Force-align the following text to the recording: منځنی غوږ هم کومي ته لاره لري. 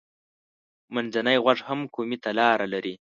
منځنی 0.93 1.37
غوږ 1.43 1.59
هم 1.67 1.79
کومي 1.95 2.17
ته 2.23 2.29
لاره 2.39 2.65
لري. 2.73 2.95